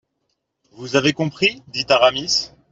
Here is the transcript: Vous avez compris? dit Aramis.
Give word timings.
Vous 0.71 0.95
avez 0.95 1.13
compris? 1.13 1.61
dit 1.67 1.85
Aramis. 1.87 2.49